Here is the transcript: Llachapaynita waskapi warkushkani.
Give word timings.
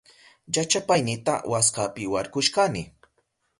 Llachapaynita 0.53 1.33
waskapi 1.51 2.03
warkushkani. 2.13 2.83